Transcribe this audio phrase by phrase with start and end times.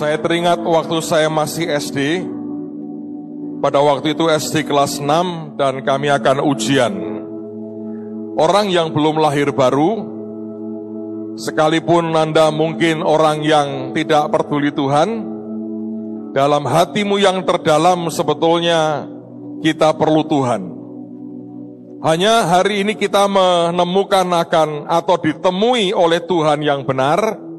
[0.00, 2.24] Saya teringat waktu saya masih SD,
[3.60, 6.88] pada waktu itu SD kelas 6 dan kami akan ujian.
[8.40, 10.00] Orang yang belum lahir baru,
[11.36, 15.20] sekalipun Anda mungkin orang yang tidak peduli Tuhan,
[16.32, 19.04] dalam hatimu yang terdalam sebetulnya
[19.60, 20.62] kita perlu Tuhan.
[22.00, 27.49] Hanya hari ini kita menemukan akan atau ditemui oleh Tuhan yang benar,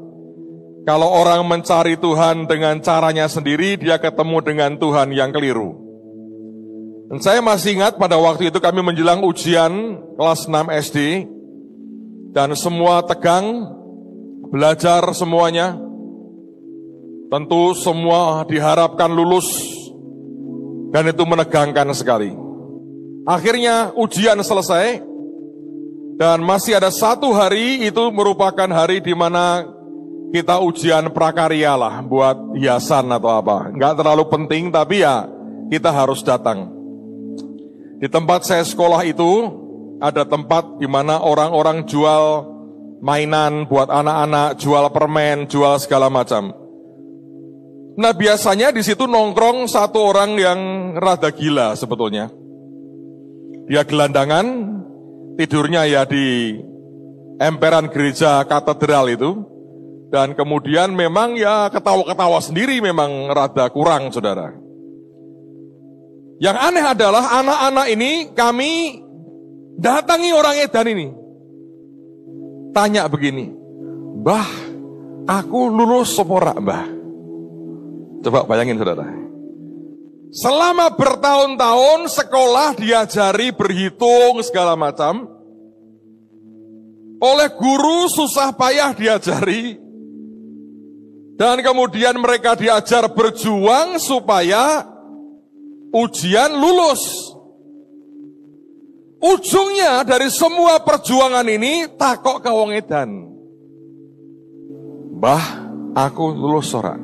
[0.82, 5.78] kalau orang mencari Tuhan dengan caranya sendiri, dia ketemu dengan Tuhan yang keliru.
[7.06, 9.70] Dan saya masih ingat pada waktu itu kami menjelang ujian
[10.18, 10.98] kelas 6 SD,
[12.34, 13.68] dan semua tegang,
[14.50, 15.78] belajar semuanya.
[17.30, 19.46] Tentu semua diharapkan lulus,
[20.90, 22.34] dan itu menegangkan sekali.
[23.22, 24.98] Akhirnya ujian selesai,
[26.18, 29.64] dan masih ada satu hari itu merupakan hari di mana
[30.32, 33.68] kita ujian prakarya lah buat hiasan atau apa.
[33.68, 35.28] Nggak terlalu penting tapi ya
[35.68, 36.72] kita harus datang.
[38.00, 39.30] Di tempat saya sekolah itu
[40.02, 42.48] ada tempat di mana orang-orang jual
[43.04, 46.50] mainan buat anak-anak, jual permen, jual segala macam.
[47.92, 50.58] Nah biasanya di situ nongkrong satu orang yang
[50.96, 52.32] rada gila sebetulnya.
[53.68, 54.46] Dia gelandangan,
[55.36, 56.56] tidurnya ya di
[57.36, 59.51] emperan gereja katedral itu.
[60.12, 64.52] Dan kemudian memang ya ketawa-ketawa sendiri memang rada kurang saudara.
[66.36, 69.00] Yang aneh adalah anak-anak ini kami
[69.80, 71.08] datangi orang edan ini.
[72.76, 73.52] Tanya begini,
[74.22, 74.48] Bah,
[75.24, 76.86] aku lulus seporak bah.
[78.22, 79.08] Coba bayangin saudara.
[80.32, 85.26] Selama bertahun-tahun sekolah diajari berhitung segala macam.
[87.18, 89.81] Oleh guru susah payah diajari.
[91.36, 94.84] Dan kemudian mereka diajar berjuang supaya
[95.92, 97.32] ujian lulus.
[99.22, 103.10] Ujungnya dari semua perjuangan ini takok ke wong edan.
[105.22, 105.62] Bah,
[105.94, 106.98] aku lulus ora.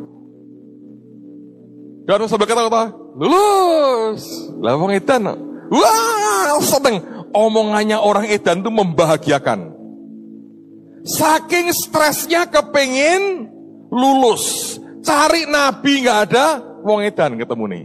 [2.08, 4.26] Dan sampai kata-kata, lulus.
[4.58, 5.30] Lah wong edan,
[5.70, 6.98] wah seneng.
[7.30, 9.76] Omongannya orang edan itu membahagiakan.
[11.06, 13.46] Saking stresnya kepingin
[13.92, 14.76] lulus.
[15.02, 17.84] Cari nabi nggak ada, wong edan ketemu nih.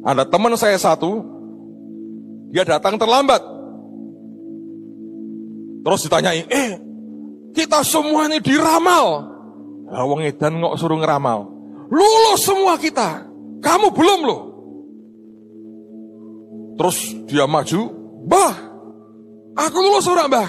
[0.00, 1.20] Ada teman saya satu,
[2.48, 3.42] dia datang terlambat.
[5.80, 6.70] Terus ditanyai, eh
[7.52, 9.28] kita semua ini diramal.
[9.90, 11.50] Nah, wong edan nggak suruh ngeramal.
[11.90, 13.26] Lulus semua kita,
[13.60, 14.42] kamu belum loh.
[16.80, 16.96] Terus
[17.28, 17.92] dia maju,
[18.24, 18.54] bah,
[19.58, 20.48] aku lulus orang bah.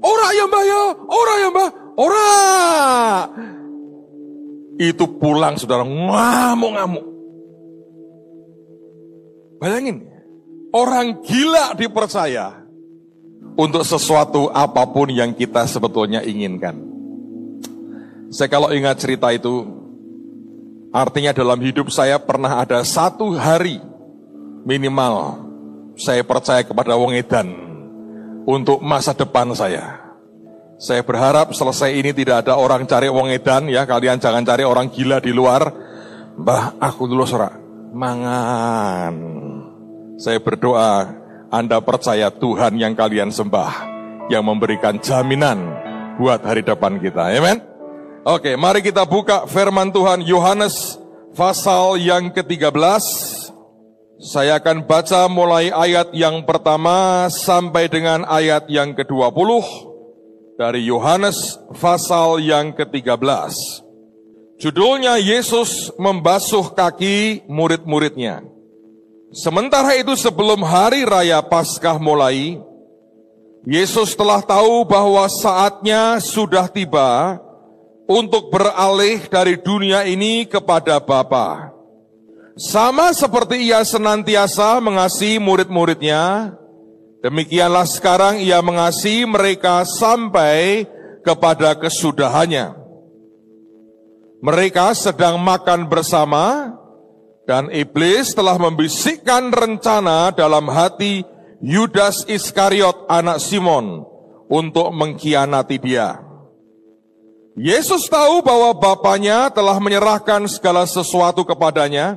[0.00, 1.68] Orang ya mbah ya, orang ya mbah,
[2.00, 3.28] Ora.
[4.80, 7.04] Itu pulang saudara ngamuk-ngamuk.
[9.60, 10.08] Bayangin,
[10.72, 12.64] orang gila dipercaya
[13.60, 16.80] untuk sesuatu apa pun yang kita sebetulnya inginkan.
[18.32, 19.68] Saya kalau ingat cerita itu,
[20.96, 23.84] artinya dalam hidup saya pernah ada satu hari
[24.64, 25.44] minimal
[26.00, 27.52] saya percaya kepada wong edan
[28.48, 30.09] untuk masa depan saya.
[30.80, 33.84] Saya berharap selesai ini tidak ada orang cari wong edan ya.
[33.84, 35.68] Kalian jangan cari orang gila di luar.
[36.40, 37.52] Mbah, aku dulu sorak.
[37.92, 39.12] Mangan.
[40.16, 41.04] Saya berdoa,
[41.52, 43.92] Anda percaya Tuhan yang kalian sembah.
[44.32, 45.68] Yang memberikan jaminan
[46.16, 47.28] buat hari depan kita.
[47.28, 47.60] Amen.
[48.24, 50.96] Oke, mari kita buka firman Tuhan Yohanes
[51.36, 53.04] pasal yang ke-13.
[54.16, 59.89] Saya akan baca mulai ayat yang pertama sampai dengan ayat yang ke-20
[60.60, 63.48] dari Yohanes pasal yang ke-13.
[64.60, 68.44] Judulnya Yesus membasuh kaki murid-muridnya.
[69.32, 72.60] Sementara itu sebelum hari raya Paskah mulai,
[73.64, 77.40] Yesus telah tahu bahwa saatnya sudah tiba
[78.04, 81.72] untuk beralih dari dunia ini kepada Bapa.
[82.60, 86.52] Sama seperti ia senantiasa mengasihi murid-muridnya,
[87.20, 90.88] Demikianlah sekarang ia mengasihi mereka sampai
[91.20, 92.72] kepada kesudahannya.
[94.40, 96.72] Mereka sedang makan bersama
[97.44, 101.20] dan iblis telah membisikkan rencana dalam hati
[101.60, 104.08] Yudas Iskariot anak Simon
[104.48, 106.24] untuk mengkhianati dia.
[107.52, 112.16] Yesus tahu bahwa Bapaknya telah menyerahkan segala sesuatu kepadanya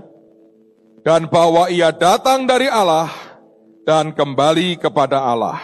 [1.03, 3.11] dan bahwa ia datang dari Allah
[3.83, 5.59] dan kembali kepada Allah.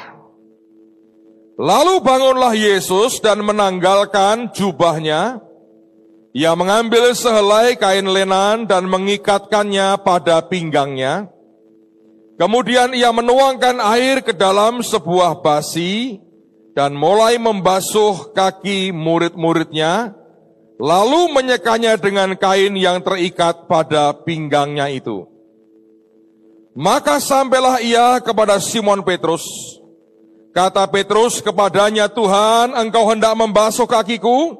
[1.60, 5.44] Lalu bangunlah Yesus dan menanggalkan jubahnya,
[6.30, 11.26] Ia mengambil sehelai kain lenan dan mengikatkannya pada pinggangnya.
[12.40, 16.22] Kemudian ia menuangkan air ke dalam sebuah basi
[16.78, 20.16] dan mulai membasuh kaki murid-muridnya,
[20.80, 25.28] lalu menyekanya dengan kain yang terikat pada pinggangnya itu.
[26.80, 29.44] Maka sampailah ia kepada Simon Petrus.
[30.56, 34.56] Kata Petrus kepadanya, Tuhan, engkau hendak membasuh kakiku?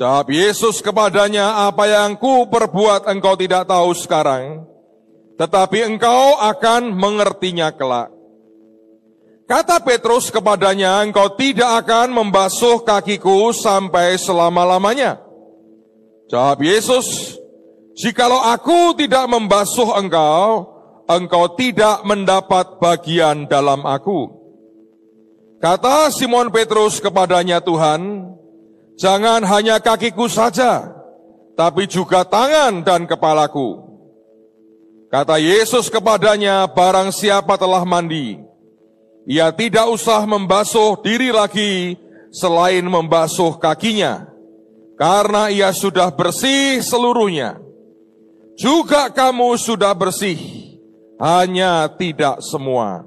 [0.00, 4.64] Jawab Yesus kepadanya, apa yang ku perbuat engkau tidak tahu sekarang,
[5.36, 8.08] tetapi engkau akan mengertinya kelak.
[9.44, 15.20] Kata Petrus kepadanya, engkau tidak akan membasuh kakiku sampai selama-lamanya.
[16.32, 17.36] Jawab Yesus,
[17.94, 20.75] jikalau aku tidak membasuh engkau,
[21.06, 24.30] engkau tidak mendapat bagian dalam aku.
[25.56, 28.30] Kata Simon Petrus kepadanya Tuhan,
[29.00, 30.92] jangan hanya kakiku saja,
[31.56, 33.82] tapi juga tangan dan kepalaku.
[35.08, 38.36] Kata Yesus kepadanya, barang siapa telah mandi,
[39.24, 41.96] ia tidak usah membasuh diri lagi
[42.28, 44.28] selain membasuh kakinya,
[45.00, 47.56] karena ia sudah bersih seluruhnya.
[48.56, 50.55] Juga kamu sudah bersih,
[51.20, 53.04] hanya tidak semua.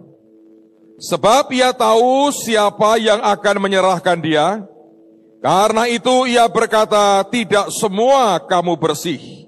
[1.00, 4.68] Sebab ia tahu siapa yang akan menyerahkan dia,
[5.40, 9.48] karena itu ia berkata, tidak semua kamu bersih.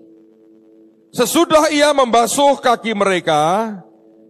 [1.11, 3.75] Sesudah ia membasuh kaki mereka,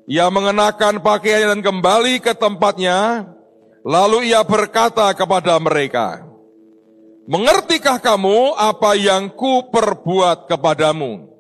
[0.09, 3.29] ia mengenakan pakaian dan kembali ke tempatnya,
[3.85, 6.25] lalu ia berkata kepada mereka,
[7.29, 11.30] Mengertikah kamu apa yang ku perbuat kepadamu?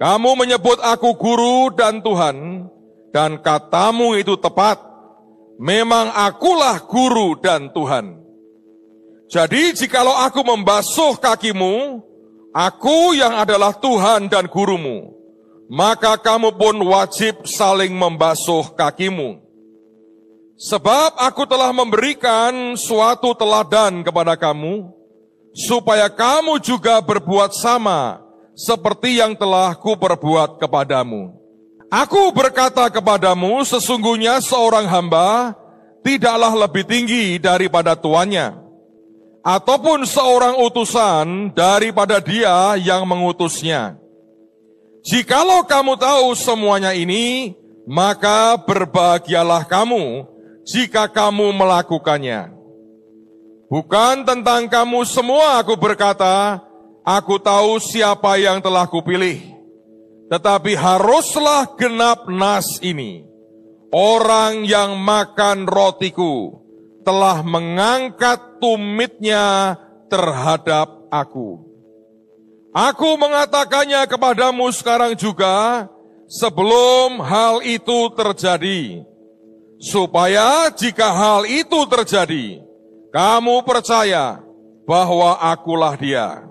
[0.00, 2.66] Kamu menyebut aku guru dan Tuhan,
[3.12, 4.80] dan katamu itu tepat.
[5.60, 8.16] Memang akulah guru dan Tuhan.
[9.28, 12.00] Jadi jikalau aku membasuh kakimu,
[12.56, 15.20] aku yang adalah Tuhan dan gurumu
[15.70, 19.38] maka kamu pun wajib saling membasuh kakimu.
[20.58, 24.90] Sebab aku telah memberikan suatu teladan kepada kamu,
[25.54, 28.18] supaya kamu juga berbuat sama
[28.54, 31.34] seperti yang telah kuperbuat kepadamu.
[31.90, 35.58] Aku berkata kepadamu, sesungguhnya seorang hamba
[36.06, 38.54] tidaklah lebih tinggi daripada tuannya,
[39.42, 43.98] ataupun seorang utusan daripada dia yang mengutusnya.
[45.02, 47.58] Jikalau kamu tahu semuanya ini,
[47.90, 50.28] maka berbahagialah kamu
[50.62, 52.54] jika kamu melakukannya.
[53.66, 56.62] Bukan tentang kamu semua aku berkata,
[57.10, 59.42] aku tahu siapa yang telah kupilih.
[60.30, 63.26] Tetapi haruslah genap nas ini.
[63.90, 66.62] Orang yang makan rotiku
[67.02, 69.74] telah mengangkat tumitnya
[70.06, 71.66] terhadap aku.
[72.70, 75.90] Aku mengatakannya kepadamu sekarang juga
[76.30, 79.02] sebelum hal itu terjadi.
[79.82, 82.62] Supaya jika hal itu terjadi,
[83.10, 84.38] kamu percaya
[84.86, 86.49] bahwa akulah dia.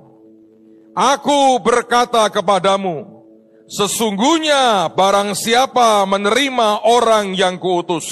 [1.00, 3.24] Aku berkata kepadamu,
[3.72, 8.04] sesungguhnya barang siapa menerima orang yang kuutus,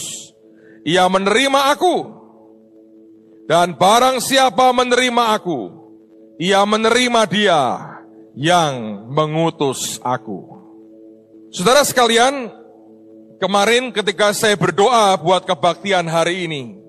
[0.87, 2.15] ia menerima aku.
[3.43, 5.67] Dan barang siapa menerima aku,
[6.39, 7.61] ia menerima dia
[8.39, 10.47] yang mengutus aku.
[11.51, 12.55] Saudara sekalian,
[13.35, 16.79] kemarin ketika saya berdoa buat kebaktian hari ini,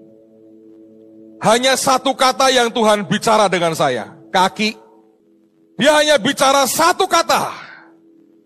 [1.43, 4.87] hanya satu kata yang Tuhan bicara dengan saya, kaki.
[5.79, 7.55] Dia hanya bicara satu kata,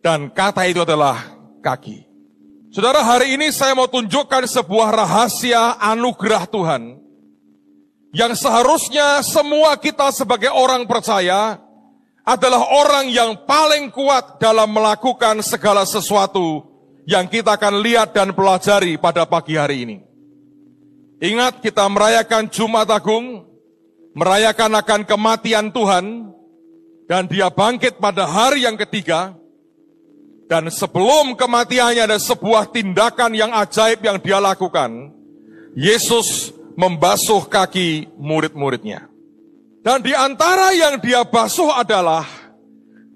[0.05, 1.17] dan kata itu adalah
[1.65, 2.05] kaki.
[2.69, 7.01] Saudara, hari ini saya mau tunjukkan sebuah rahasia anugerah Tuhan
[8.13, 11.57] yang seharusnya semua kita sebagai orang percaya
[12.23, 16.69] adalah orang yang paling kuat dalam melakukan segala sesuatu
[17.09, 19.99] yang kita akan lihat dan pelajari pada pagi hari ini.
[21.25, 23.49] Ingat kita merayakan Jumat Agung,
[24.13, 26.31] merayakan akan kematian Tuhan,
[27.11, 29.35] dan dia bangkit pada hari yang ketiga,
[30.53, 35.09] dan sebelum kematiannya ada sebuah tindakan yang ajaib yang dia lakukan,
[35.73, 39.09] Yesus membasuh kaki murid-muridnya.
[39.83, 42.23] Dan di antara yang dia basuh adalah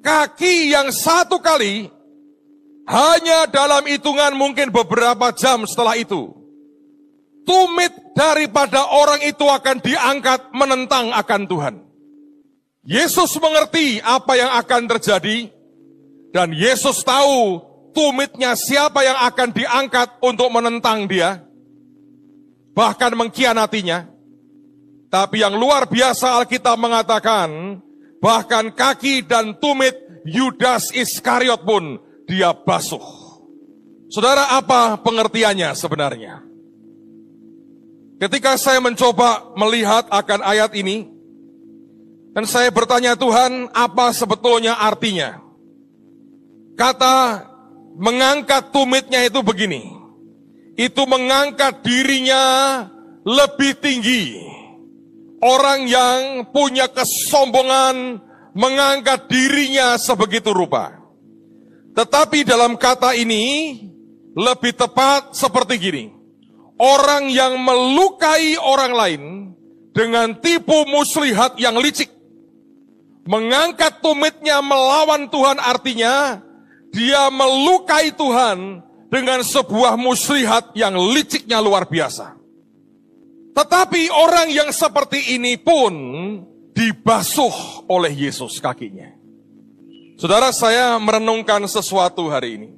[0.03, 1.93] kaki yang satu kali
[2.91, 6.35] hanya dalam hitungan mungkin beberapa jam setelah itu.
[7.47, 11.86] Tumit daripada orang itu akan diangkat menentang akan Tuhan.
[12.87, 15.51] Yesus mengerti apa yang akan terjadi
[16.31, 17.59] dan Yesus tahu
[17.91, 21.43] tumitnya siapa yang akan diangkat untuk menentang dia.
[22.77, 24.05] Bahkan mengkhianatinya.
[25.09, 27.81] Tapi yang luar biasa Alkitab mengatakan,
[28.21, 29.97] bahkan kaki dan tumit
[30.29, 31.97] Yudas Iskariot pun
[32.29, 33.01] dia basuh.
[34.13, 36.45] Saudara, apa pengertiannya sebenarnya?
[38.21, 41.16] Ketika saya mencoba melihat akan ayat ini,
[42.37, 45.41] dan saya bertanya Tuhan, apa sebetulnya artinya?
[46.77, 47.49] Kata
[47.97, 49.89] mengangkat tumitnya itu begini,
[50.77, 52.45] itu mengangkat dirinya
[53.25, 54.37] lebih tinggi.
[55.41, 58.21] Orang yang punya kesombongan
[58.53, 60.93] mengangkat dirinya sebegitu rupa.
[61.97, 63.81] Tetapi dalam kata ini
[64.37, 66.05] lebih tepat seperti gini.
[66.77, 69.23] Orang yang melukai orang lain
[69.97, 72.16] dengan tipu muslihat yang licik.
[73.27, 76.39] Mengangkat tumitnya melawan Tuhan artinya
[76.95, 82.39] dia melukai Tuhan dengan sebuah muslihat yang liciknya luar biasa.
[83.57, 85.93] Tetapi orang yang seperti ini pun
[86.77, 89.17] dibasuh oleh Yesus kakinya.
[90.21, 92.71] Saudara, saya merenungkan sesuatu hari ini.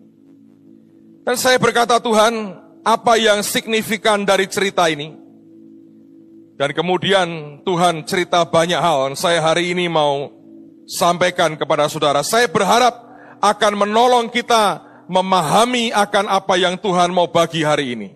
[1.27, 2.55] Dan saya berkata, Tuhan,
[2.87, 5.15] apa yang signifikan dari cerita ini?
[6.59, 9.11] Dan kemudian Tuhan cerita banyak hal.
[9.11, 10.38] Dan saya hari ini mau
[10.89, 12.25] sampaikan kepada saudara.
[12.25, 12.97] Saya berharap
[13.45, 18.09] akan menolong kita memahami akan apa yang Tuhan mau bagi hari ini.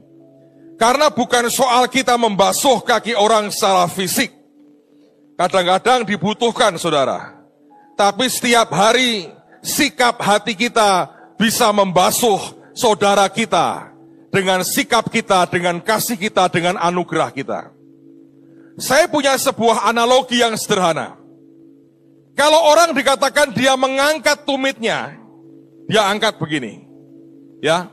[0.81, 4.43] Karena bukan soal kita membasuh kaki orang secara fisik,
[5.43, 7.41] Kadang-kadang dibutuhkan saudara.
[7.97, 9.27] Tapi setiap hari
[9.59, 12.39] sikap hati kita bisa membasuh
[12.77, 13.91] saudara kita.
[14.33, 17.69] Dengan sikap kita, dengan kasih kita, dengan anugerah kita.
[18.81, 21.21] Saya punya sebuah analogi yang sederhana.
[22.33, 25.17] Kalau orang dikatakan dia mengangkat tumitnya,
[25.87, 26.89] dia angkat begini.
[27.61, 27.93] Ya.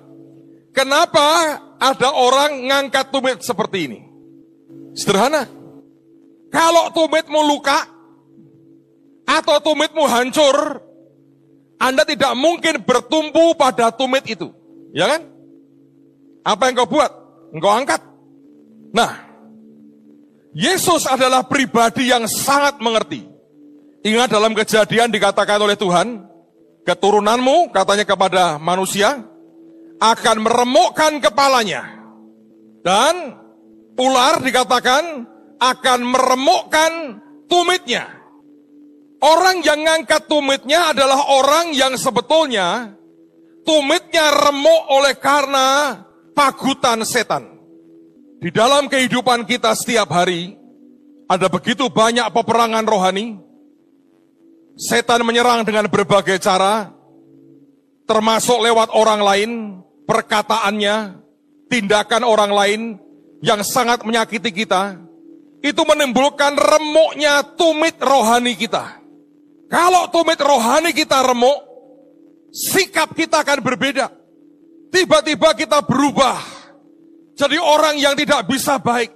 [0.72, 4.00] Kenapa ada orang ngangkat tumit seperti ini?
[4.96, 5.46] Sederhana.
[6.50, 7.86] Kalau tumitmu luka
[9.28, 10.82] atau tumitmu hancur,
[11.78, 14.50] Anda tidak mungkin bertumpu pada tumit itu.
[14.96, 15.22] Ya kan?
[16.42, 17.12] Apa yang kau buat?
[17.54, 18.02] Engkau angkat.
[18.90, 19.30] Nah,
[20.58, 23.29] Yesus adalah pribadi yang sangat mengerti.
[24.00, 26.24] Ingat dalam kejadian dikatakan oleh Tuhan,
[26.88, 29.20] keturunanmu katanya kepada manusia
[30.00, 31.84] akan meremukkan kepalanya.
[32.80, 33.36] Dan
[34.00, 35.28] ular dikatakan
[35.60, 36.92] akan meremukkan
[37.52, 38.08] tumitnya.
[39.20, 42.96] Orang yang ngangkat tumitnya adalah orang yang sebetulnya
[43.68, 46.00] tumitnya remuk oleh karena
[46.32, 47.60] pagutan setan.
[48.40, 50.56] Di dalam kehidupan kita setiap hari,
[51.28, 53.49] ada begitu banyak peperangan rohani.
[54.80, 56.88] Setan menyerang dengan berbagai cara,
[58.08, 59.52] termasuk lewat orang lain,
[60.08, 61.20] perkataannya,
[61.68, 62.82] tindakan orang lain
[63.44, 64.96] yang sangat menyakiti kita
[65.60, 69.04] itu menimbulkan remuknya tumit rohani kita.
[69.68, 71.60] Kalau tumit rohani kita remuk,
[72.50, 74.08] sikap kita akan berbeda.
[74.90, 76.40] Tiba-tiba kita berubah.
[77.38, 79.14] Jadi orang yang tidak bisa baik.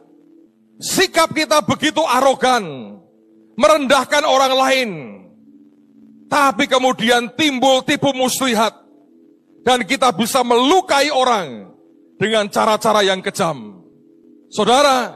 [0.77, 2.95] Sikap kita begitu arogan.
[3.57, 4.89] Merendahkan orang lain.
[6.33, 8.73] Tapi kemudian timbul tipu muslihat.
[9.61, 11.69] Dan kita bisa melukai orang
[12.17, 13.85] dengan cara-cara yang kejam.
[14.49, 15.13] Saudara,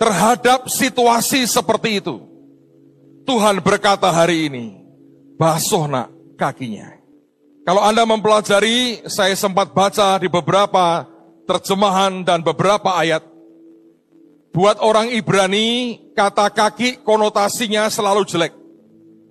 [0.00, 2.16] terhadap situasi seperti itu.
[3.28, 4.66] Tuhan berkata hari ini,
[5.36, 6.08] basuh nak
[6.40, 6.96] kakinya.
[7.68, 11.04] Kalau Anda mempelajari, saya sempat baca di beberapa
[11.44, 13.20] terjemahan dan beberapa ayat.
[14.50, 18.63] Buat orang Ibrani, kata kaki konotasinya selalu jelek.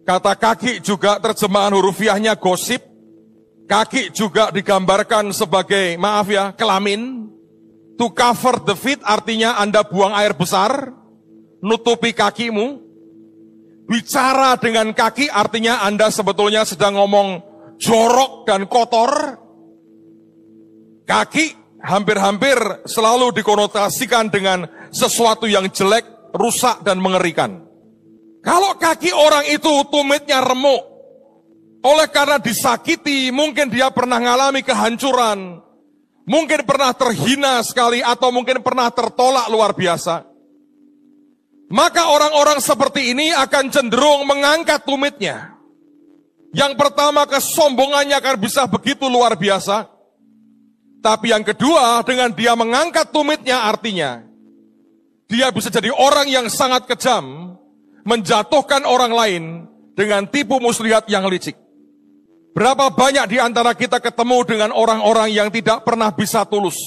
[0.03, 2.83] Kata kaki juga terjemahan hurufiahnya gosip.
[3.63, 7.31] Kaki juga digambarkan sebagai, maaf ya, kelamin.
[7.95, 10.91] To cover the feet artinya Anda buang air besar,
[11.63, 12.83] nutupi kakimu.
[13.87, 17.39] Bicara dengan kaki artinya Anda sebetulnya sedang ngomong
[17.79, 19.39] jorok dan kotor.
[21.07, 26.03] Kaki hampir-hampir selalu dikonotasikan dengan sesuatu yang jelek,
[26.35, 27.63] rusak, dan mengerikan.
[28.43, 30.83] Kalau kaki orang itu tumitnya remuk,
[31.79, 35.63] oleh karena disakiti, mungkin dia pernah mengalami kehancuran,
[36.23, 40.23] Mungkin pernah terhina sekali atau mungkin pernah tertolak luar biasa.
[41.67, 45.59] Maka orang-orang seperti ini akan cenderung mengangkat tumitnya.
[46.55, 49.89] Yang pertama kesombongannya akan bisa begitu luar biasa.
[51.03, 54.23] Tapi yang kedua dengan dia mengangkat tumitnya artinya
[55.27, 57.57] dia bisa jadi orang yang sangat kejam,
[58.03, 59.43] menjatuhkan orang lain
[59.95, 61.55] dengan tipu muslihat yang licik.
[62.53, 66.77] Berapa banyak di antara kita ketemu dengan orang-orang yang tidak pernah bisa tulus.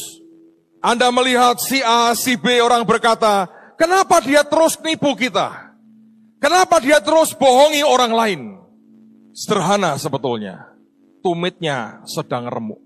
[0.78, 5.74] Anda melihat si A, si B orang berkata, kenapa dia terus nipu kita?
[6.38, 8.40] Kenapa dia terus bohongi orang lain?
[9.34, 10.70] Sederhana sebetulnya.
[11.18, 12.78] Tumitnya sedang remuk.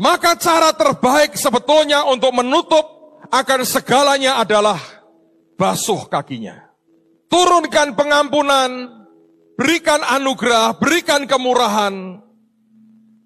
[0.00, 2.82] Maka cara terbaik sebetulnya untuk menutup
[3.28, 4.80] akan segalanya adalah
[5.60, 6.73] basuh kakinya.
[7.34, 8.70] Turunkan pengampunan,
[9.58, 12.22] berikan anugerah, berikan kemurahan.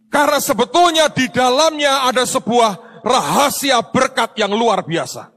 [0.09, 5.29] Karena sebetulnya di dalamnya ada sebuah rahasia berkat yang luar biasa.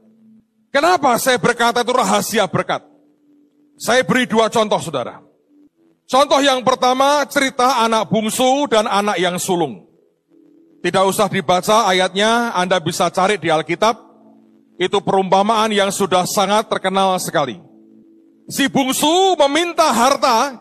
[0.72, 2.80] Kenapa saya berkata itu rahasia berkat?
[3.76, 5.20] Saya beri dua contoh saudara.
[6.08, 9.84] Contoh yang pertama cerita anak bungsu dan anak yang sulung.
[10.80, 14.00] Tidak usah dibaca ayatnya, Anda bisa cari di Alkitab.
[14.80, 17.71] Itu perumpamaan yang sudah sangat terkenal sekali.
[18.52, 20.60] Si bungsu meminta harta,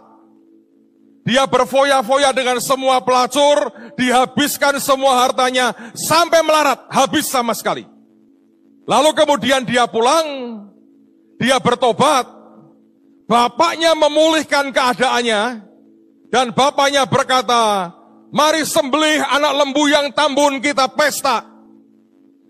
[1.28, 3.68] dia berfoya-foya dengan semua pelacur,
[4.00, 7.84] dihabiskan semua hartanya sampai melarat, habis sama sekali.
[8.88, 10.24] Lalu kemudian dia pulang,
[11.36, 12.42] dia bertobat,
[13.32, 15.64] Bapaknya memulihkan keadaannya
[16.36, 17.88] dan bapaknya berkata,
[18.28, 21.48] mari sembelih anak lembu yang tambun kita pesta.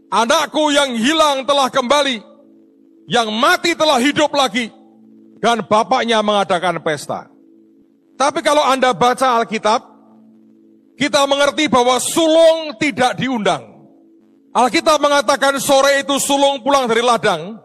[0.10, 2.18] Anakku yang hilang telah kembali,
[3.06, 4.74] yang mati telah hidup lagi.
[5.42, 7.26] Dan bapaknya mengadakan pesta.
[8.14, 9.82] Tapi kalau Anda baca Alkitab,
[10.94, 13.66] kita mengerti bahwa sulung tidak diundang.
[14.54, 17.58] Alkitab mengatakan sore itu sulung pulang dari ladang.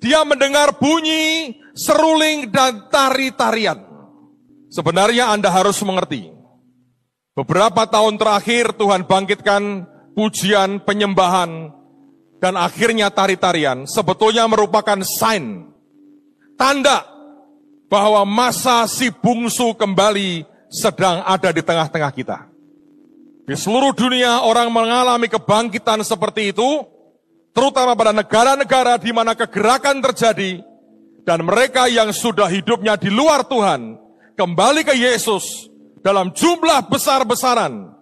[0.00, 3.82] Dia mendengar bunyi seruling dan tari-tarian.
[4.72, 6.32] Sebenarnya Anda harus mengerti.
[7.34, 9.62] Beberapa tahun terakhir Tuhan bangkitkan
[10.14, 11.74] pujian, penyembahan,
[12.38, 15.73] dan akhirnya tari-tarian sebetulnya merupakan sign,
[16.54, 17.06] tanda
[17.86, 22.38] bahwa masa si bungsu kembali sedang ada di tengah-tengah kita.
[23.44, 26.82] Di seluruh dunia orang mengalami kebangkitan seperti itu,
[27.52, 30.64] terutama pada negara-negara di mana kegerakan terjadi,
[31.24, 34.00] dan mereka yang sudah hidupnya di luar Tuhan
[34.36, 35.68] kembali ke Yesus
[36.00, 37.92] dalam jumlah besar-besaran,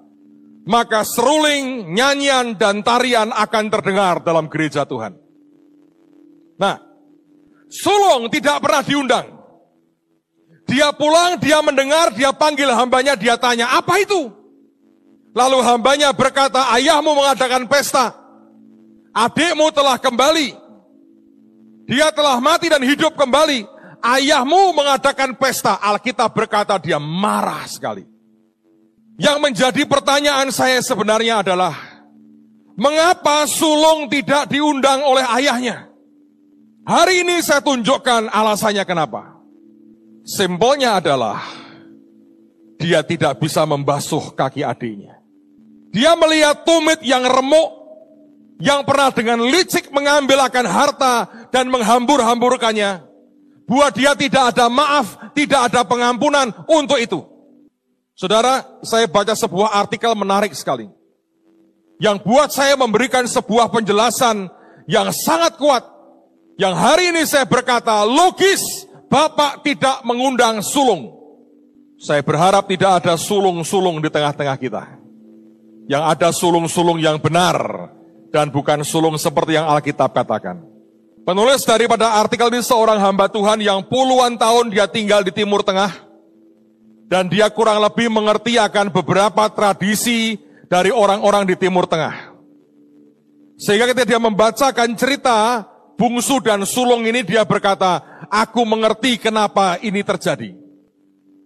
[0.67, 5.19] maka seruling, nyanyian, dan tarian akan terdengar dalam gereja Tuhan.
[6.59, 6.92] Nah,
[7.73, 9.27] sulung tidak pernah diundang.
[10.69, 14.29] Dia pulang, dia mendengar, dia panggil hambanya, dia tanya, apa itu?
[15.33, 18.13] Lalu hambanya berkata, ayahmu mengadakan pesta.
[19.13, 20.57] Adikmu telah kembali.
[21.89, 23.69] Dia telah mati dan hidup kembali.
[24.01, 25.77] Ayahmu mengadakan pesta.
[25.77, 28.09] Alkitab berkata dia marah sekali.
[29.21, 31.77] Yang menjadi pertanyaan saya sebenarnya adalah,
[32.81, 35.92] mengapa sulung tidak diundang oleh ayahnya?
[36.83, 39.39] Hari ini saya tunjukkan alasannya kenapa.
[40.27, 41.39] Simpelnya adalah,
[42.79, 45.23] dia tidak bisa membasuh kaki adiknya.
[45.95, 47.83] Dia melihat tumit yang remuk
[48.63, 51.15] yang pernah dengan licik mengambil akan harta
[51.51, 53.03] dan menghambur-hamburkannya.
[53.67, 57.23] Buat dia tidak ada maaf, tidak ada pengampunan untuk itu.
[58.19, 60.91] Saudara, saya baca sebuah artikel menarik sekali.
[62.03, 64.51] Yang buat saya memberikan sebuah penjelasan
[64.91, 65.92] yang sangat kuat.
[66.63, 71.11] Yang hari ini saya berkata, logis Bapak tidak mengundang sulung.
[71.99, 74.87] Saya berharap tidak ada sulung-sulung di tengah-tengah kita.
[75.91, 77.91] Yang ada sulung-sulung yang benar,
[78.31, 80.63] dan bukan sulung seperti yang Alkitab katakan.
[81.27, 85.93] Penulis daripada artikel ini seorang hamba Tuhan yang puluhan tahun dia tinggal di Timur Tengah
[87.07, 90.35] dan dia kurang lebih mengerti akan beberapa tradisi
[90.67, 92.35] dari orang-orang di Timur Tengah.
[93.55, 95.71] Sehingga ketika dia membacakan cerita
[96.03, 100.51] bungsu dan sulung ini dia berkata, aku mengerti kenapa ini terjadi.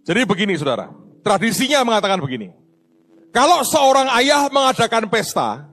[0.00, 0.88] Jadi begini saudara,
[1.20, 2.56] tradisinya mengatakan begini.
[3.36, 5.68] Kalau seorang ayah mengadakan pesta,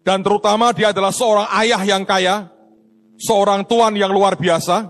[0.00, 2.48] dan terutama dia adalah seorang ayah yang kaya,
[3.20, 4.88] seorang tuan yang luar biasa.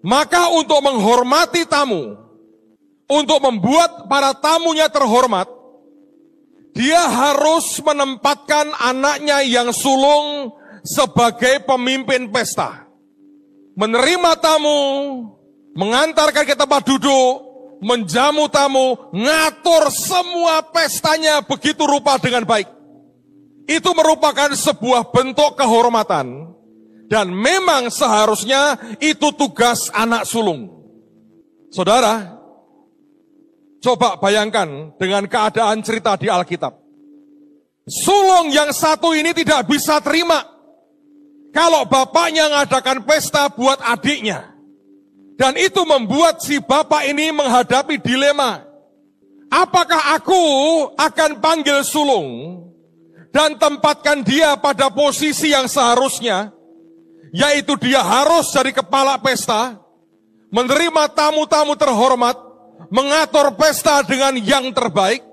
[0.00, 2.16] Maka untuk menghormati tamu,
[3.04, 5.44] untuk membuat para tamunya terhormat,
[6.72, 12.86] dia harus menempatkan anaknya yang sulung sebagai pemimpin pesta.
[13.78, 14.80] Menerima tamu,
[15.72, 17.32] mengantarkan ke tempat duduk,
[17.80, 22.80] menjamu tamu, ngatur semua pestanya begitu rupa dengan baik
[23.70, 26.50] itu merupakan sebuah bentuk kehormatan
[27.06, 30.66] dan memang seharusnya itu tugas anak sulung.
[31.70, 32.34] Saudara,
[33.78, 36.74] coba bayangkan dengan keadaan cerita di Alkitab.
[37.86, 40.42] Sulung yang satu ini tidak bisa terima
[41.50, 44.54] kalau bapaknya mengadakan pesta buat adiknya.
[45.34, 48.60] Dan itu membuat si bapak ini menghadapi dilema.
[49.50, 50.42] Apakah aku
[50.94, 52.60] akan panggil sulung
[53.32, 56.52] dan tempatkan dia pada posisi yang seharusnya,
[57.32, 59.80] yaitu dia harus jadi kepala pesta,
[60.52, 62.36] menerima tamu-tamu terhormat,
[62.92, 65.24] mengatur pesta dengan yang terbaik,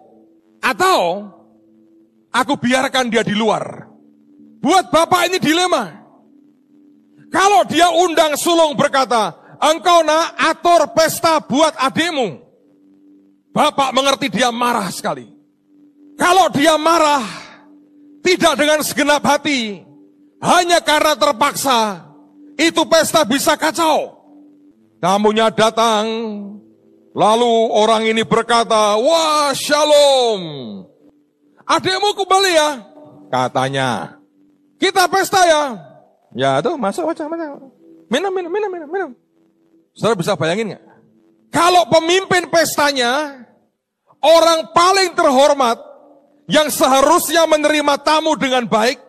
[0.64, 1.30] atau
[2.32, 3.86] aku biarkan dia di luar.
[4.64, 6.07] Buat bapak ini dilema.
[7.28, 12.40] Kalau dia undang sulung berkata, engkau nak atur pesta buat adikmu.
[13.52, 15.28] Bapak mengerti dia marah sekali.
[16.18, 17.26] Kalau dia marah,
[18.22, 19.82] tidak dengan segenap hati,
[20.42, 22.10] hanya karena terpaksa,
[22.58, 24.18] itu pesta bisa kacau.
[24.98, 26.06] Tamunya datang,
[27.14, 30.42] lalu orang ini berkata, wah shalom.
[31.68, 32.70] Adikmu kembali ya?
[33.30, 34.18] Katanya,
[34.82, 35.87] kita pesta ya.
[36.38, 37.74] Ya tuh masuk aja, masuk.
[38.14, 39.12] Minum, minum, minum, minum, minum.
[39.98, 40.84] Saudara bisa bayangin nggak?
[41.50, 43.42] Kalau pemimpin pestanya,
[44.22, 45.82] orang paling terhormat,
[46.46, 49.02] yang seharusnya menerima tamu dengan baik,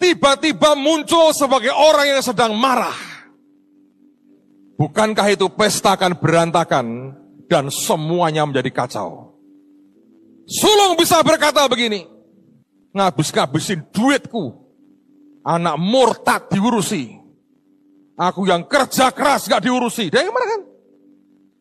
[0.00, 2.96] tiba-tiba muncul sebagai orang yang sedang marah.
[4.80, 7.14] Bukankah itu pesta akan berantakan
[7.46, 9.38] dan semuanya menjadi kacau?
[10.48, 12.08] Sulung bisa berkata begini,
[12.90, 14.61] ngabis-ngabisin duitku,
[15.42, 17.18] anak murtad diurusi,
[18.16, 20.08] aku yang kerja keras gak diurusi.
[20.08, 20.60] Dia gimana kan?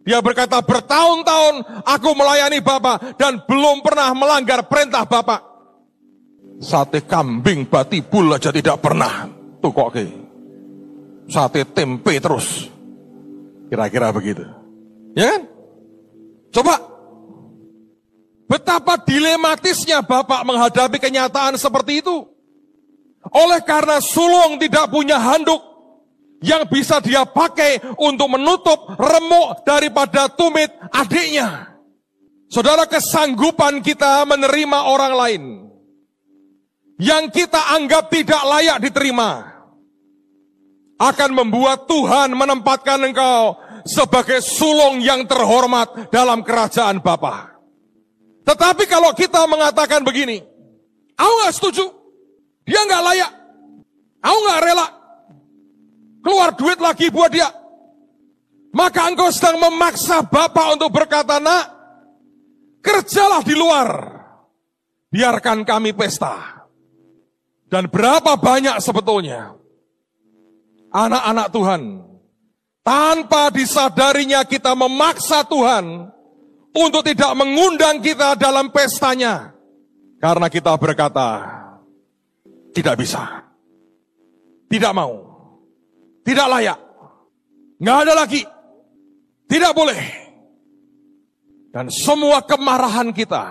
[0.01, 5.51] Dia berkata bertahun-tahun aku melayani Bapak dan belum pernah melanggar perintah Bapak.
[6.61, 9.29] Sate kambing batibul aja tidak pernah.
[9.61, 10.05] Tuh kok ke.
[11.29, 12.69] Sate tempe terus.
[13.69, 14.45] Kira-kira begitu.
[15.13, 15.41] Ya kan?
[16.53, 16.75] Coba.
[18.49, 22.25] Betapa dilematisnya Bapak menghadapi kenyataan seperti itu.
[23.29, 25.61] Oleh karena sulung tidak punya handuk,
[26.41, 31.77] yang bisa dia pakai untuk menutup remuk daripada tumit adiknya.
[32.49, 35.43] Saudara kesanggupan kita menerima orang lain
[36.99, 39.47] yang kita anggap tidak layak diterima
[40.99, 43.55] akan membuat Tuhan menempatkan engkau
[43.87, 47.55] sebagai sulung yang terhormat dalam kerajaan Bapa.
[48.45, 50.41] Tetapi kalau kita mengatakan begini,
[51.17, 51.85] aku nggak setuju,
[52.65, 53.31] dia nggak layak,
[54.21, 54.87] aku nggak rela,
[56.21, 57.49] keluar duit lagi buat dia.
[58.71, 61.67] Maka engkau sedang memaksa Bapak untuk berkata, nak,
[62.79, 63.89] kerjalah di luar.
[65.11, 66.63] Biarkan kami pesta.
[67.67, 69.55] Dan berapa banyak sebetulnya
[70.91, 71.81] anak-anak Tuhan
[72.83, 76.11] tanpa disadarinya kita memaksa Tuhan
[76.75, 79.55] untuk tidak mengundang kita dalam pestanya.
[80.19, 81.47] Karena kita berkata,
[82.71, 83.43] tidak bisa.
[84.71, 85.13] Tidak mau.
[86.23, 86.79] Tidak layak.
[87.81, 88.41] Nggak ada lagi.
[89.47, 90.01] Tidak boleh.
[91.71, 93.43] Dan semua kemarahan kita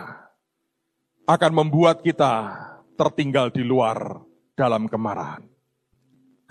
[1.25, 2.53] akan membuat kita
[2.97, 4.21] tertinggal di luar
[4.53, 5.45] dalam kemarahan.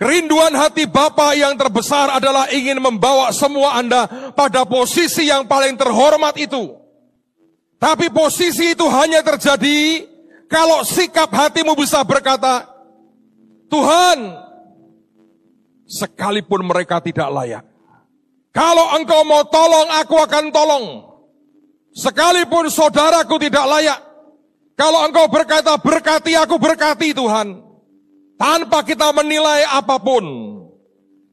[0.00, 6.34] Kerinduan hati Bapa yang terbesar adalah ingin membawa semua Anda pada posisi yang paling terhormat
[6.40, 6.72] itu.
[7.76, 10.09] Tapi posisi itu hanya terjadi
[10.50, 12.66] kalau sikap hatimu bisa berkata,
[13.70, 14.34] Tuhan,
[15.86, 17.62] sekalipun mereka tidak layak.
[18.50, 20.84] Kalau engkau mau tolong, aku akan tolong.
[21.94, 24.02] Sekalipun saudaraku tidak layak.
[24.74, 27.62] Kalau engkau berkata, berkati aku, berkati Tuhan.
[28.34, 30.24] Tanpa kita menilai apa pun.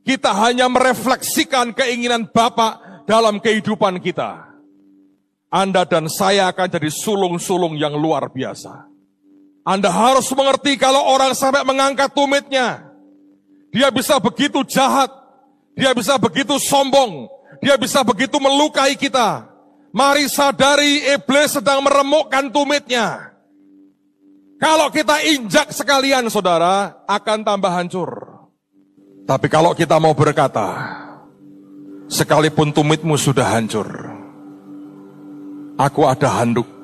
[0.06, 4.46] Kita hanya merefleksikan keinginan Bapak dalam kehidupan kita.
[5.50, 8.97] Anda dan saya akan jadi sulung-sulung yang luar biasa.
[9.68, 12.88] Anda harus mengerti kalau orang sampai mengangkat tumitnya.
[13.76, 15.12] Dia bisa begitu jahat.
[15.76, 17.28] Dia bisa begitu sombong.
[17.60, 19.44] Dia bisa begitu melukai kita.
[19.92, 23.36] Mari sadari iblis sedang meremukkan tumitnya.
[24.56, 28.10] Kalau kita injak sekalian saudara, akan tambah hancur.
[29.28, 30.80] Tapi kalau kita mau berkata,
[32.08, 33.86] sekalipun tumitmu sudah hancur,
[35.76, 36.77] aku ada handuk.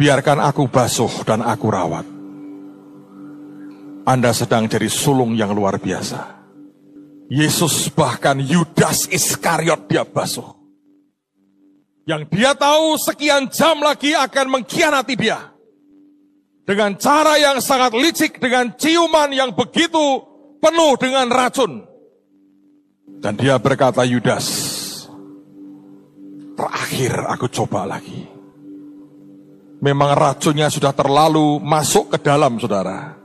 [0.00, 2.08] Biarkan aku basuh dan aku rawat.
[4.08, 6.40] Anda sedang jadi sulung yang luar biasa.
[7.28, 10.56] Yesus bahkan Yudas Iskariot dia basuh.
[12.08, 15.52] Yang dia tahu sekian jam lagi akan mengkhianati dia.
[16.64, 20.24] Dengan cara yang sangat licik, dengan ciuman yang begitu
[20.64, 21.84] penuh dengan racun.
[23.20, 24.48] Dan dia berkata, Yudas,
[26.56, 28.29] terakhir aku coba lagi.
[29.80, 33.16] Memang racunnya sudah terlalu masuk ke dalam, saudara.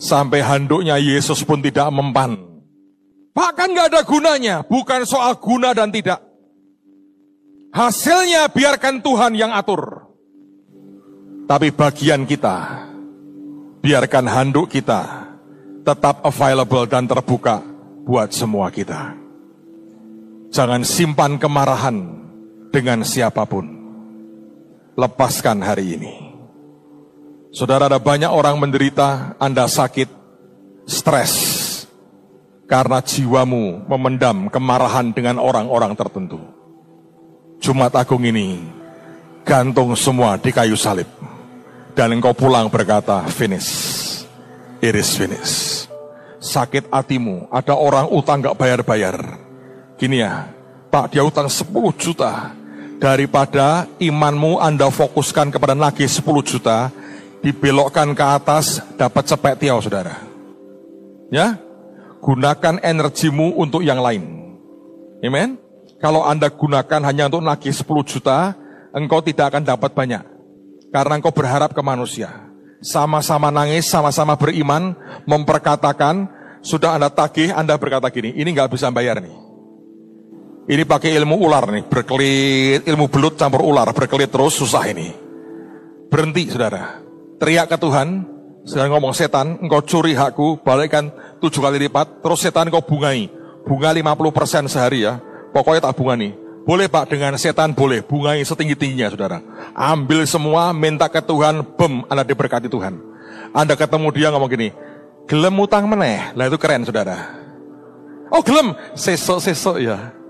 [0.00, 2.40] Sampai handuknya Yesus pun tidak mempan.
[3.36, 6.24] Bahkan gak ada gunanya, bukan soal guna dan tidak.
[7.74, 10.08] Hasilnya biarkan Tuhan yang atur.
[11.44, 12.88] Tapi bagian kita,
[13.84, 15.28] biarkan handuk kita
[15.84, 17.60] tetap available dan terbuka
[18.08, 19.12] buat semua kita.
[20.48, 21.96] Jangan simpan kemarahan
[22.72, 23.83] dengan siapa pun.
[24.94, 26.14] Lepaskan hari ini.
[27.54, 30.06] Saudara, ada banyak orang menderita, Anda sakit,
[30.86, 31.34] stres,
[32.66, 36.38] karena jiwamu memendam kemarahan dengan orang-orang tertentu.
[37.62, 38.58] Jumat Agung ini,
[39.46, 41.06] gantung semua di kayu salib.
[41.94, 43.70] Dan engkau pulang berkata, finish.
[44.82, 45.86] It is finish.
[46.42, 49.44] Sakit hatimu, ada orang utang gak bayar-bayar
[49.94, 50.50] Gini ya,
[50.90, 52.50] Pak dia utang 10 juta.
[53.02, 56.88] Daripada imanmu Anda fokuskan kepada nagih 10 juta,
[57.44, 60.16] dibelokkan ke atas, dapat cepet tiaw saudara.
[61.28, 61.60] Ya,
[62.24, 64.24] gunakan energimu untuk yang lain.
[65.20, 65.60] Amen.
[66.00, 68.56] Kalau Anda gunakan hanya untuk nagih 10 juta,
[68.96, 70.24] engkau tidak akan dapat banyak.
[70.88, 72.32] Karena engkau berharap ke manusia.
[72.80, 74.96] Sama-sama nangis, sama-sama beriman,
[75.28, 76.28] memperkatakan,
[76.64, 79.43] sudah Anda tagih, Anda berkata gini, ini nggak bisa bayar nih.
[80.64, 85.12] Ini pakai ilmu ular nih, berkelit, ilmu belut campur ular, berkelit terus susah ini.
[86.08, 87.04] Berhenti saudara.
[87.36, 88.24] Teriak ke Tuhan,
[88.64, 91.12] sedang ngomong setan, engkau curi hakku, balikkan
[91.44, 93.28] tujuh kali lipat, terus setan engkau bungai.
[93.68, 95.20] Bunga 50% sehari ya,
[95.52, 96.32] pokoknya tak bunga nih.
[96.64, 99.44] Boleh pak, dengan setan boleh, bungai setinggi-tingginya saudara.
[99.76, 102.96] Ambil semua, minta ke Tuhan, bem, Anda diberkati Tuhan.
[103.52, 104.72] Anda ketemu dia ngomong gini,
[105.28, 107.36] gelem utang meneh, lah itu keren saudara.
[108.32, 110.23] Oh gelem, sesok-sesok ya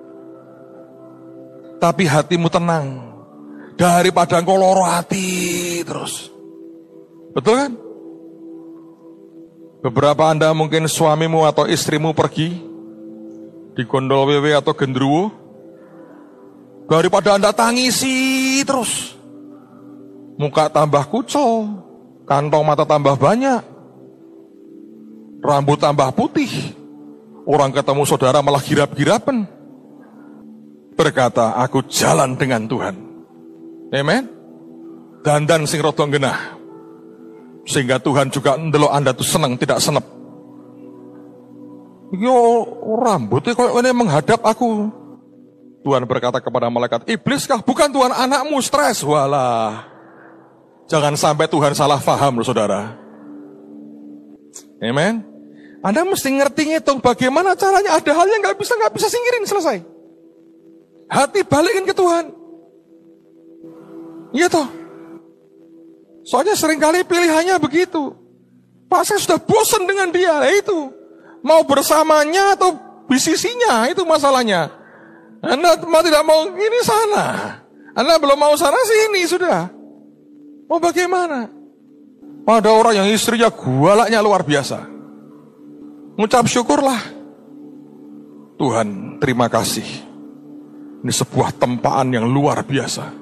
[1.78, 3.14] tapi hatimu tenang.
[3.74, 6.30] Daripada engkau loro hati terus.
[7.34, 7.72] Betul kan?
[9.84, 12.56] Beberapa Anda mungkin suamimu atau istrimu pergi
[13.74, 15.28] di gondol WW atau gendruwo.
[16.86, 19.12] Daripada Anda tangisi terus.
[20.34, 21.78] Muka tambah kucel,
[22.26, 23.62] kantong mata tambah banyak,
[25.42, 26.74] rambut tambah putih.
[27.46, 29.46] Orang ketemu saudara malah girap-girapan
[30.94, 32.94] berkata, aku jalan dengan Tuhan.
[33.94, 34.24] Amen.
[35.24, 36.52] dan sing rodong genah.
[37.64, 40.04] Sehingga Tuhan juga ndelok Anda tuh senang, tidak senep.
[42.12, 42.36] Yo
[43.00, 44.92] rambutnya kok ini menghadap aku.
[45.84, 47.60] Tuhan berkata kepada malaikat, iblis kah?
[47.60, 49.00] Bukan Tuhan anakmu stres.
[49.00, 49.88] Walah.
[50.88, 52.96] Jangan sampai Tuhan salah faham loh saudara.
[54.80, 55.24] Amen.
[55.84, 57.96] Anda mesti ngerti ngitung bagaimana caranya.
[57.96, 59.93] Ada hal yang nggak bisa nggak bisa singkirin selesai.
[61.08, 62.32] Hati balikin ke Tuhan.
[64.34, 64.68] Iya toh.
[66.24, 68.16] Soalnya sering kali pilihannya begitu.
[68.88, 70.40] Pak saya sudah bosan dengan dia.
[70.40, 70.90] Nah, itu.
[71.44, 72.74] Mau bersamanya atau
[73.06, 73.86] bisisinya.
[73.92, 74.72] Itu masalahnya.
[75.44, 77.60] Anda mau tidak mau ini sana.
[77.92, 79.68] Anda belum mau sana sini sudah.
[80.66, 81.46] Mau bagaimana?
[82.44, 84.88] Ada orang yang istrinya gualaknya luar biasa.
[86.16, 87.00] Ngucap syukurlah.
[88.56, 90.13] Tuhan terima kasih
[91.04, 93.12] ini sebuah tempaan yang luar biasa.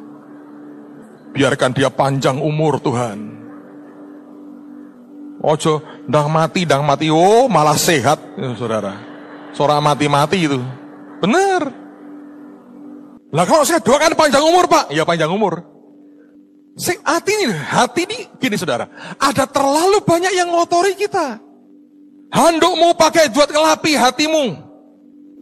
[1.35, 3.18] Biarkan dia panjang umur Tuhan.
[5.42, 7.11] Ojo, dang mati, dang mati.
[7.11, 8.95] Oh, malah sehat, ya, saudara.
[9.51, 10.62] Seorang mati-mati itu.
[11.18, 11.75] Benar.
[13.35, 14.95] Lah kalau saya doakan panjang umur, Pak.
[14.95, 15.66] Ya panjang umur.
[16.79, 18.87] Sing hati ini, hati ini gini saudara.
[19.18, 21.42] Ada terlalu banyak yang ngotori kita.
[22.31, 24.45] Handukmu pakai buat kelapi hatimu.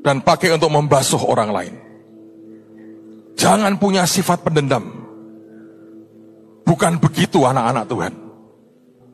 [0.00, 1.89] Dan pakai untuk membasuh orang lain.
[3.40, 4.84] Jangan punya sifat pendendam.
[6.68, 8.12] Bukan begitu anak-anak Tuhan.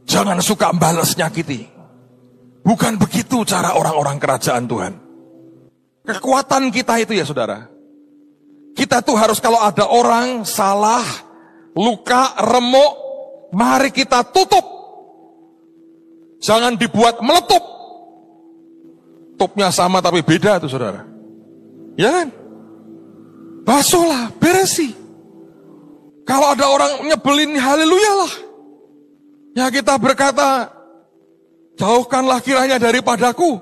[0.03, 1.63] Jangan suka balas nyakiti.
[2.67, 4.93] Bukan begitu cara orang-orang kerajaan Tuhan.
[6.03, 7.71] Kekuatan kita itu ya saudara.
[8.75, 11.07] Kita tuh harus kalau ada orang salah,
[11.79, 12.93] luka, remuk,
[13.55, 14.67] mari kita tutup.
[16.43, 17.63] Jangan dibuat meletup.
[19.39, 21.07] Tupnya sama tapi beda tuh saudara.
[21.95, 22.46] Ya kan?
[23.67, 24.95] Basuhlah, beresi.
[26.23, 28.33] Kalau ada orang nyebelin, haleluya lah.
[29.59, 30.71] Ya kita berkata,
[31.75, 33.59] jauhkanlah kiranya daripadaku.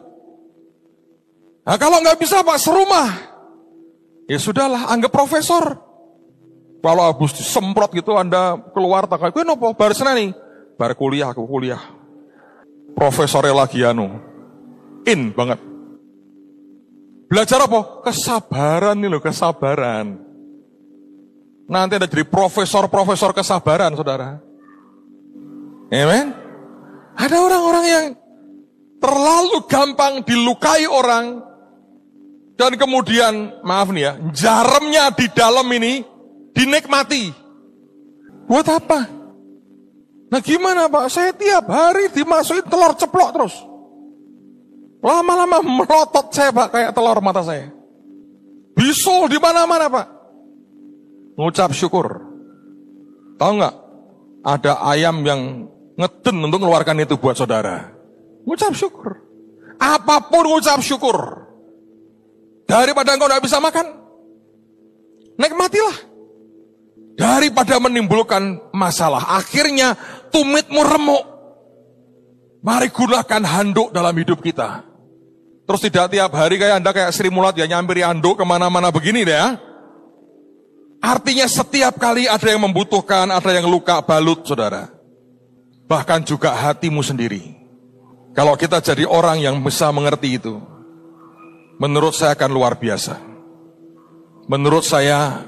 [1.64, 3.09] Nah kalau nggak bisa pak serumah,
[4.29, 5.81] ya sudahlah anggap profesor.
[6.85, 10.37] Kalau habis disemprot gitu anda keluar tak gue nopo baru nih,
[10.77, 11.81] baru kuliah aku kuliah.
[12.93, 14.21] Profesornya lagi anu,
[15.09, 15.73] in banget.
[17.28, 18.04] Belajar apa?
[18.04, 20.20] Kesabaran nih loh, kesabaran.
[21.64, 24.37] Nanti ada jadi profesor-profesor kesabaran, saudara.
[25.88, 26.26] Amen.
[27.14, 28.06] Ada orang-orang yang
[29.00, 31.40] terlalu gampang dilukai orang
[32.54, 36.06] dan kemudian maaf nih ya, jaremnya di dalam ini
[36.54, 37.34] dinikmati.
[38.46, 39.00] Buat apa?
[40.30, 41.06] Nah gimana Pak?
[41.10, 43.54] Saya tiap hari dimasukin telur ceplok terus.
[45.05, 47.69] Lama-lama melotot saya pak kayak telur mata saya.
[48.73, 50.07] bisul di mana-mana Pak.
[51.37, 52.25] Ngucap syukur.
[53.37, 53.75] Tahu nggak?
[54.43, 57.93] Ada ayam yang ngeden untuk mengeluarkan itu buat saudara.
[58.49, 59.21] Ngucap syukur.
[59.77, 61.45] Apa pun ngucap syukur.
[62.64, 63.87] Daripada engkau tidak bisa makan,
[65.37, 65.97] nikmatilah.
[67.14, 69.95] Daripada menimbulkan masalah, akhirnya
[70.33, 71.25] tumitmu remuk.
[72.64, 74.93] Mari gunakan handuk dalam hidup kita.
[75.64, 79.24] Terus tidak tiap hari kayak Anda kayak Sri Mulat ya nyampiri handuk ke mana-mana begini
[79.24, 79.57] ya.
[81.00, 84.88] Artinya setiap kali ada yang membutuhkan, ada yang luka balut saudara.
[85.85, 87.57] Bahkan juga hatimu sendiri.
[88.33, 90.61] Kalau kita jadi orang yang bisa mengerti itu,
[91.77, 93.20] menurut saya akan luar biasa.
[94.48, 95.44] Menurut saya,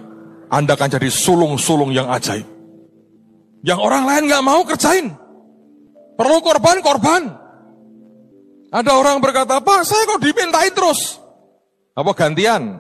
[0.49, 2.45] Anda akan jadi sulung-sulung yang ajaib.
[3.65, 5.13] Yang orang lain nggak mau kerjain.
[6.17, 7.23] Perlu korban, korban.
[8.77, 11.17] Ada orang berkata, Pak, saya kok dimintain terus?
[11.97, 12.77] Apa gantian?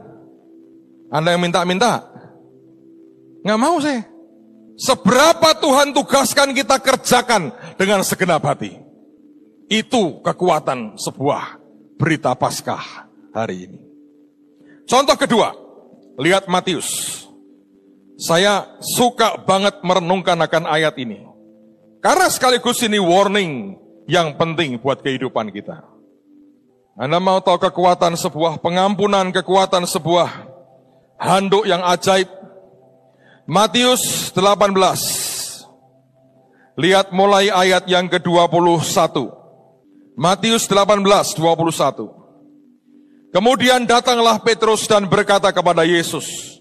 [1.08, 2.04] Anda yang minta-minta?
[3.40, 4.04] Nggak mau saya.
[4.76, 7.48] Seberapa Tuhan tugaskan kita kerjakan
[7.80, 8.76] dengan segenap hati.
[9.72, 11.64] Itu kekuatan sebuah
[11.96, 13.80] berita Paskah hari ini.
[14.84, 15.56] Contoh kedua,
[16.20, 17.24] lihat Matius.
[18.20, 21.24] Saya suka banget merenungkan akan ayat ini.
[22.04, 25.82] Karena sekaligus ini warning yang penting buat kehidupan kita.
[26.96, 30.48] Anda mau tahu kekuatan sebuah pengampunan, kekuatan sebuah
[31.20, 32.24] handuk yang ajaib?
[33.44, 34.72] Matius 18.
[36.80, 38.80] Lihat mulai ayat yang ke-21.
[40.16, 43.36] Matius 18, 21.
[43.36, 46.56] Kemudian datanglah Petrus dan berkata kepada Yesus,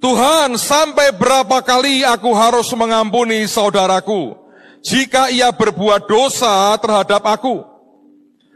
[0.00, 4.43] Tuhan sampai berapa kali aku harus mengampuni saudaraku
[4.84, 7.64] jika ia berbuat dosa terhadap aku?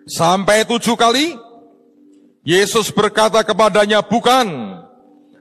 [0.04, 1.34] Sampai tujuh kali?
[2.44, 4.78] Yesus berkata kepadanya, bukan.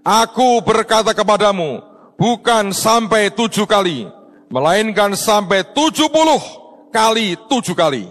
[0.08, 1.84] Aku berkata kepadamu,
[2.15, 4.08] bukan sampai tujuh kali,
[4.47, 6.39] melainkan sampai tujuh puluh
[6.95, 8.08] kali tujuh kali.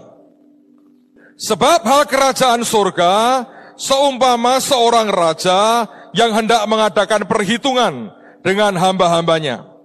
[1.37, 3.45] Sebab hal kerajaan surga
[3.77, 8.09] seumpama seorang raja yang hendak mengadakan perhitungan
[8.41, 9.76] dengan hamba-hambanya.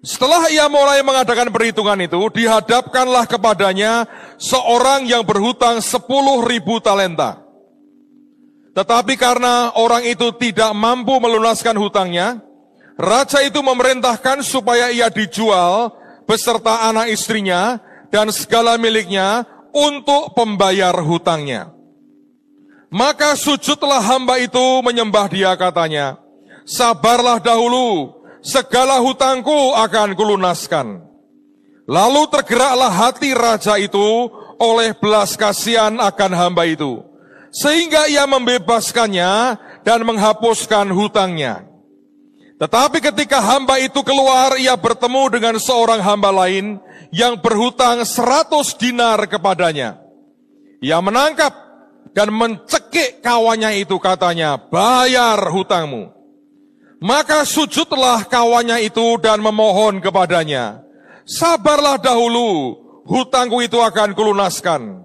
[0.00, 4.08] Setelah ia mulai mengadakan perhitungan itu, dihadapkanlah kepadanya
[4.40, 7.44] seorang yang berhutang sepuluh ribu talenta.
[8.72, 12.40] Tetapi karena orang itu tidak mampu melunaskan hutangnya,
[12.96, 15.92] raja itu memerintahkan supaya ia dijual
[16.24, 17.76] beserta anak istrinya
[18.08, 21.76] dan segala miliknya untuk pembayar hutangnya.
[22.88, 26.18] Maka sujudlah hamba itu menyembah dia katanya,
[26.64, 31.00] sabarlah dahulu, segala hutangku akan kulunaskan.
[31.90, 37.00] Lalu tergeraklah hati raja itu oleh belas kasihan akan hamba itu,
[37.50, 41.66] sehingga ia membebaskannya dan menghapuskan hutangnya.
[42.60, 46.76] Tetapi ketika hamba itu keluar, ia bertemu dengan seorang hamba lain
[47.08, 49.96] yang berhutang seratus dinar kepadanya.
[50.84, 51.56] Ia menangkap
[52.12, 56.19] dan mencekik kawannya itu katanya, bayar hutangmu.
[57.00, 60.84] Maka sujudlah kawannya itu dan memohon kepadanya,
[61.24, 62.76] sabarlah dahulu,
[63.08, 65.00] hutangku itu akan kulunaskan.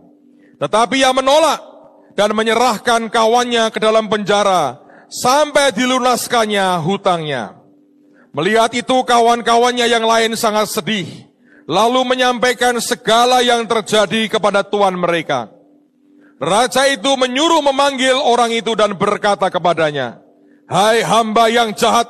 [0.60, 1.64] Tetapi ia menolak
[2.20, 7.64] dan menyerahkan kawannya ke dalam penjara sampai dilunaskannya hutangnya.
[8.36, 11.08] Melihat itu kawan-kawannya yang lain sangat sedih
[11.66, 15.50] lalu menyampaikan segala yang terjadi kepada tuan mereka.
[16.38, 20.20] Raja itu menyuruh memanggil orang itu dan berkata kepadanya,
[20.65, 22.10] Hai hamba yang jahat,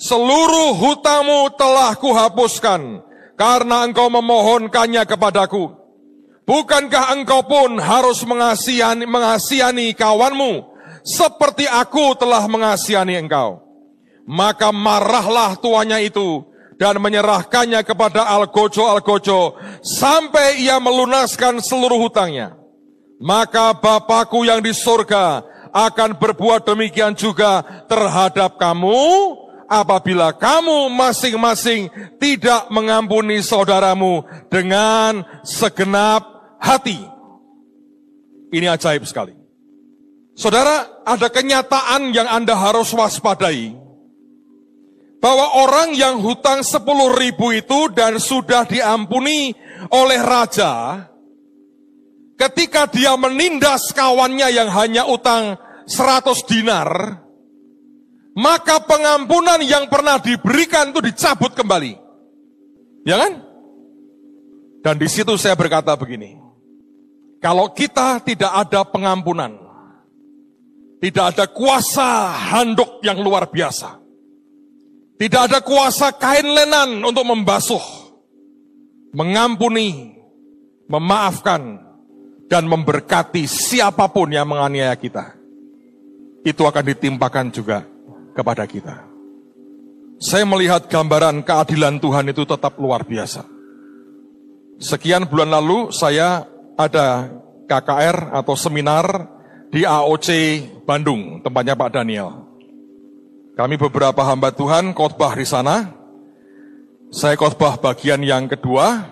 [0.00, 3.04] seluruh hutangmu telah kuhapuskan
[3.36, 5.68] karena engkau memohonkannya kepadaku.
[6.48, 10.64] Bukankah engkau pun harus mengasihani, mengasihani kawanmu
[11.04, 13.60] seperti aku telah mengasihani engkau?
[14.24, 16.40] Maka marahlah tuannya itu
[16.80, 22.56] dan menyerahkannya kepada Algojo-Algojo sampai ia melunaskan seluruh hutangnya.
[23.20, 28.94] Maka Bapakku yang di surga akan berbuat demikian juga terhadap kamu
[29.66, 31.90] apabila kamu masing-masing
[32.22, 36.22] tidak mengampuni saudaramu dengan segenap
[36.62, 37.02] hati.
[38.54, 39.34] Ini ajaib sekali.
[40.38, 43.74] Saudara, ada kenyataan yang Anda harus waspadai
[45.18, 46.84] bahwa orang yang hutang 10
[47.18, 49.56] ribu itu dan sudah diampuni
[49.88, 51.02] oleh raja,
[52.36, 55.56] ketika dia menindas kawannya yang hanya utang
[55.86, 56.88] 100 dinar,
[58.34, 61.92] maka pengampunan yang pernah diberikan itu dicabut kembali.
[63.04, 63.32] Ya kan?
[64.84, 66.36] Dan di situ saya berkata begini,
[67.40, 69.64] kalau kita tidak ada pengampunan,
[71.04, 74.00] Tidak ada kuasa handuk yang luar biasa.
[75.20, 77.84] Tidak ada kuasa kain lenan untuk membasuh,
[79.12, 80.16] mengampuni,
[80.88, 81.76] memaafkan,
[82.48, 85.36] dan memberkati siapa pun yang menganiaya kita.
[86.44, 87.82] Itu akan ditimpakan juga
[88.36, 89.14] kepada kita.
[90.20, 93.44] Saya melihat gambaran keadilan Tuhan itu tetap luar biasa.
[94.78, 97.30] Sekian bulan lalu saya ada
[97.64, 99.06] KKR atau seminar
[99.70, 100.28] di AOC
[100.84, 102.44] Bandung, tempatnya Pak Daniel.
[103.54, 105.94] Kami beberapa hamba Tuhan khotbah di sana.
[107.14, 109.06] Saya khotbah bagian yang kedua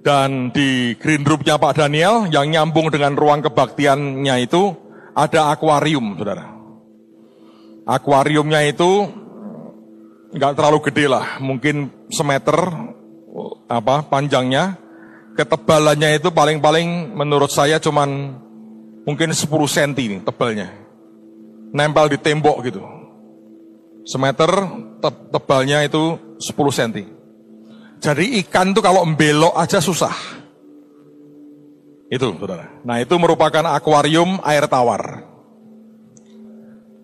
[0.00, 4.72] dan di green roomnya Pak Daniel yang nyambung dengan ruang kebaktiannya itu
[5.12, 6.55] ada akuarium, saudara.
[7.86, 9.06] Akuariumnya itu
[10.34, 12.58] nggak terlalu gede lah, mungkin semeter
[13.70, 14.74] apa panjangnya.
[15.36, 18.40] Ketebalannya itu paling-paling menurut saya cuman
[19.04, 20.72] mungkin 10 cm nih tebalnya.
[21.76, 22.82] Nempel di tembok gitu.
[24.08, 24.50] Semeter
[24.98, 27.04] te tebalnya itu 10 cm.
[28.00, 30.16] Jadi ikan tuh kalau membelok aja susah.
[32.06, 32.80] Itu, saudara.
[32.86, 35.35] Nah itu merupakan akuarium air tawar.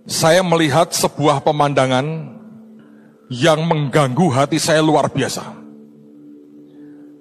[0.02, 2.06] Saya melihat sebuah pemandangan
[3.30, 5.40] yang mengganggu hati saya luar biasa.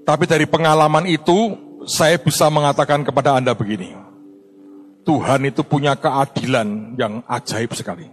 [0.02, 1.56] Tapi dari pengalaman itu,
[1.86, 3.94] saya bisa mengatakan kepada Anda begini.
[5.06, 8.06] Tuhan itu punya keadilan yang ajaib sekali.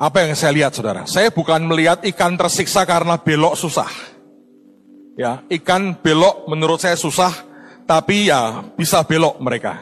[0.00, 1.04] Apa yang saya lihat saudara?
[1.04, 3.90] Saya bukan melihat ikan tersiksa karena belok susah.
[5.20, 7.30] Ya, ikan belok menurut saya susah,
[7.84, 9.76] tapi ya bisa belok mereka.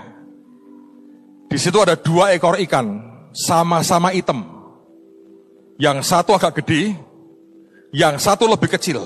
[1.46, 3.07] Di situ ada dua ekor ikan,
[3.38, 4.42] sama-sama hitam.
[5.78, 6.98] Yang satu agak gede,
[7.94, 8.98] yang satu lebih kecil.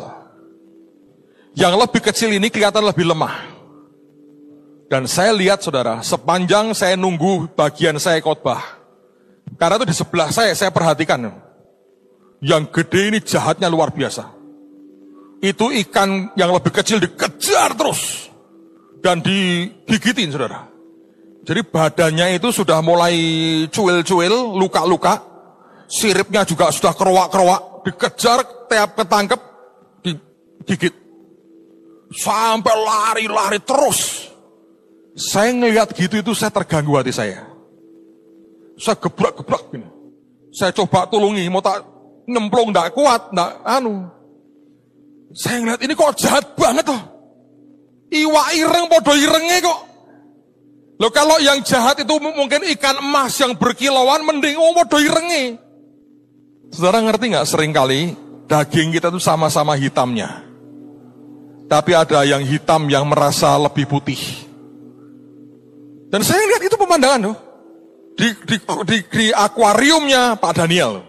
[1.52, 3.52] Yang lebih kecil ini kelihatan lebih lemah.
[4.88, 8.60] Dan saya lihat saudara, sepanjang saya nunggu bagian saya khotbah,
[9.60, 11.28] karena itu di sebelah saya, saya perhatikan.
[12.42, 14.26] Yang gede ini jahatnya luar biasa.
[15.44, 18.32] Itu ikan yang lebih kecil dikejar terus.
[19.02, 20.71] Dan digigitin, saudara.
[21.42, 23.14] Jadi badannya itu sudah mulai
[23.66, 25.18] cuil-cuil, luka-luka.
[25.90, 27.82] Siripnya juga sudah kerowak-kerowak.
[27.82, 29.40] Dikejar, tiap ketangkep,
[30.62, 30.94] digigit.
[32.14, 34.30] Sampai lari-lari terus.
[35.18, 37.44] Saya ngelihat gitu itu saya terganggu hati saya.
[38.78, 39.88] Saya gebrak-gebrak gini.
[40.54, 41.84] Saya coba tulungi, mau tak
[42.28, 44.08] nyemplung, ndak kuat, ndak anu.
[45.32, 47.02] Saya ngeliat ini kok jahat banget loh.
[48.12, 49.80] Iwa ireng, podo irengnya kok.
[51.02, 55.58] Loh kalau yang jahat itu mungkin ikan emas yang berkilauan, mending oh podo irengnya.
[56.70, 58.14] Saudara ngerti nggak sering kali
[58.46, 60.46] daging kita itu sama-sama hitamnya.
[61.66, 64.46] Tapi ada yang hitam yang merasa lebih putih.
[66.06, 67.36] Dan saya lihat itu pemandangan loh
[68.14, 71.02] di, di, di, di akuariumnya Pak Daniel.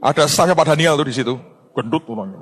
[0.00, 1.36] Ada stafnya Pak Daniel tuh di situ,
[1.76, 2.40] gendut orangnya.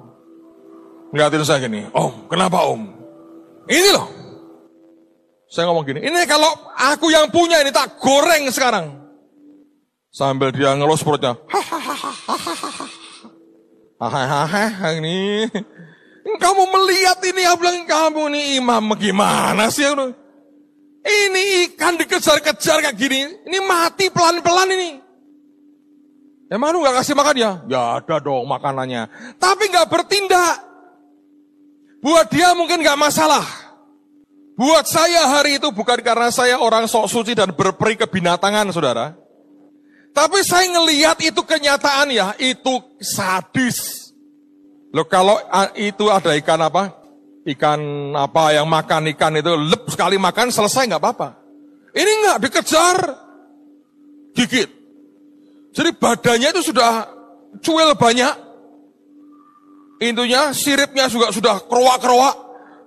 [1.10, 2.86] Ngeliatin saya gini, Om, kenapa Om?
[3.66, 4.27] Ini loh.
[5.48, 9.00] Saya ngomong gini, ini kalau aku yang punya ini tak goreng sekarang.
[10.12, 11.40] Sambil dia ngelus perutnya.
[13.98, 15.48] Hahaha, ini.
[16.36, 19.88] Kamu melihat ini, aku bilang kamu nih imam gimana sih?
[21.08, 25.00] Ini ikan dikejar-kejar kayak gini, ini mati pelan-pelan ini.
[26.48, 27.52] Emang lu gak kasih makan ya?
[27.68, 29.08] Ya ada dong makanannya.
[29.36, 30.64] Tapi gak bertindak.
[32.00, 33.67] Buat dia mungkin gak masalah.
[34.58, 39.14] Buat saya hari itu bukan karena saya orang sok suci dan berperi kebinatangan, saudara.
[40.10, 44.10] Tapi saya ngelihat itu kenyataan ya, itu sadis.
[44.90, 45.38] Loh kalau
[45.78, 46.98] itu ada ikan apa?
[47.48, 51.28] ikan apa yang makan ikan itu lep sekali makan selesai nggak apa-apa.
[51.96, 52.96] Ini nggak dikejar,
[54.36, 54.68] gigit.
[55.72, 57.08] Jadi badannya itu sudah
[57.64, 58.34] cuil banyak.
[59.98, 62.36] Intinya siripnya juga sudah kerowak-kerowak.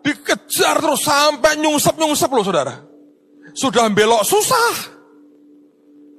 [0.01, 2.75] Dikejar terus sampai nyungsep-nyungsep loh saudara.
[3.53, 4.73] Sudah belok susah.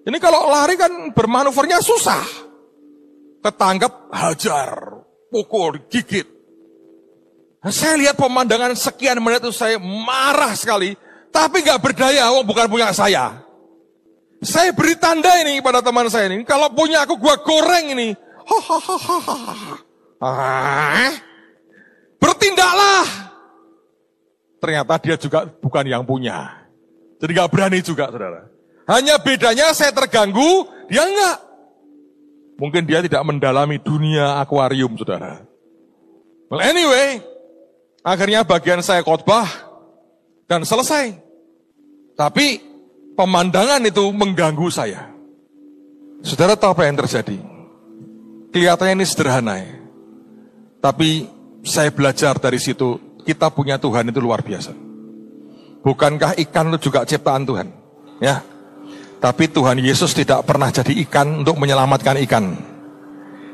[0.03, 2.23] Ini kalau lari kan bermanuvernya susah.
[3.43, 6.27] Ketangkep hajar, pukul, gigit.
[7.71, 10.99] Saya lihat pemandangan sekian menit itu saya marah sekali.
[11.31, 13.39] Tapi nggak berdaya, oh bukan punya saya.
[14.43, 16.43] Saya beri tanda ini pada teman saya ini.
[16.43, 18.11] Kalau punya aku, gua goreng ini.
[20.23, 21.15] Ah,
[22.19, 23.32] bertindaklah.
[24.63, 26.63] Ternyata dia juga bukan yang punya.
[27.19, 28.47] Jadi nggak berani juga, saudara.
[28.87, 31.39] Hanya bedanya saya terganggu, dia enggak.
[32.63, 35.43] Mungkin dia tidak mendalami dunia akuarium, saudara.
[36.47, 37.33] Well, anyway,
[38.03, 39.47] Akhirnya bagian saya khotbah
[40.51, 41.15] dan selesai.
[42.19, 42.59] Tapi
[43.15, 45.15] pemandangan itu mengganggu saya.
[46.27, 47.39] Saudara tahu apa yang terjadi?
[48.51, 49.75] Kelihatannya ini sederhana ya.
[50.83, 51.31] Tapi
[51.63, 54.75] saya belajar dari situ, kita punya Tuhan itu luar biasa.
[55.83, 57.69] Bukankah ikan itu juga ciptaan Tuhan?
[58.23, 58.43] Ya.
[59.23, 62.59] Tapi Tuhan Yesus tidak pernah jadi ikan untuk menyelamatkan ikan.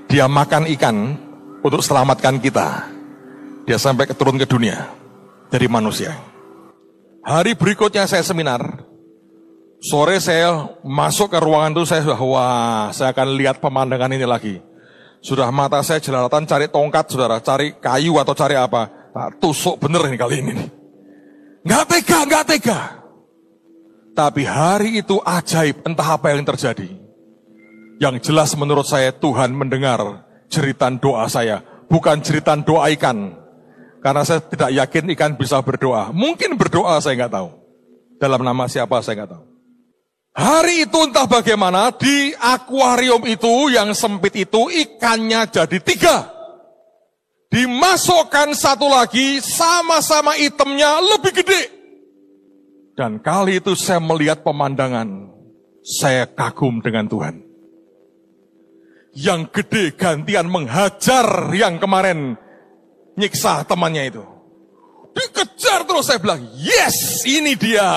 [0.09, 0.97] Dia makan ikan
[1.61, 2.89] untuk selamatkan kita.
[3.69, 4.89] Dia sampai keturun ke dunia
[5.53, 6.17] dari manusia.
[7.21, 8.89] Hari berikutnya saya seminar,
[9.79, 14.59] Sore saya masuk ke ruangan itu saya sudah wah saya akan lihat pemandangan ini lagi.
[15.23, 18.98] Sudah mata saya jelalatan cari tongkat saudara, cari kayu atau cari apa.
[19.15, 20.55] Tak tusuk bener ini kali ini.
[21.65, 22.81] Nggak tega, nggak tega.
[24.15, 26.91] Tapi hari itu ajaib entah apa yang terjadi.
[27.99, 31.63] Yang jelas menurut saya Tuhan mendengar jeritan doa saya.
[31.87, 33.35] Bukan jeritan doa ikan.
[33.99, 36.15] Karena saya tidak yakin ikan bisa berdoa.
[36.15, 37.49] Mungkin berdoa saya nggak tahu.
[38.19, 39.45] Dalam nama siapa saya nggak tahu.
[40.39, 46.38] Hari itu entah bagaimana di akuarium itu yang sempit itu ikannya jadi tiga.
[47.49, 51.63] Dimasukkan satu lagi sama-sama itemnya lebih gede.
[52.93, 55.33] Dan kali itu saya melihat pemandangan.
[55.81, 57.41] Saya kagum dengan Tuhan.
[59.17, 62.37] Yang gede gantian menghajar yang kemarin
[63.17, 64.25] nyiksa temannya itu.
[65.17, 67.89] Dikejar terus saya bilang, yes ini dia.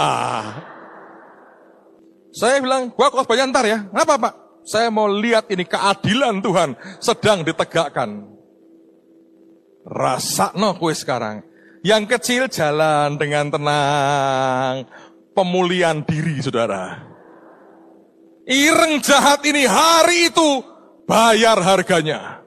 [2.31, 3.83] Saya bilang, gua kos banyak ntar ya.
[3.91, 4.33] Kenapa Pak?
[4.63, 6.69] Saya mau lihat ini keadilan Tuhan
[7.03, 8.39] sedang ditegakkan.
[9.85, 11.41] Rasa no kue sekarang.
[11.81, 14.85] Yang kecil jalan dengan tenang.
[15.31, 17.07] Pemulihan diri saudara.
[18.45, 20.61] Ireng jahat ini hari itu
[21.07, 22.43] bayar harganya.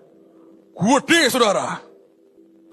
[0.74, 1.80] Gede saudara.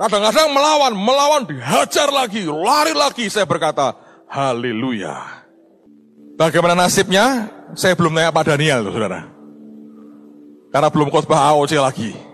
[0.02, 3.30] Kadang-kadang melawan, melawan dihajar lagi, lari lagi.
[3.30, 3.94] Saya berkata,
[4.26, 5.46] haleluya.
[6.34, 7.54] Bagaimana nasibnya?
[7.78, 9.30] Saya belum tanya Pak Daniel, saudara.
[10.74, 12.31] Karena belum khotbah AOC lagi.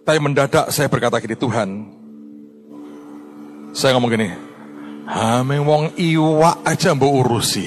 [0.00, 1.68] Tapi mendadak saya berkata gini, Tuhan,
[3.76, 4.28] saya ngomong gini,
[5.10, 7.66] Hameng wong iwak aja mbok urusi.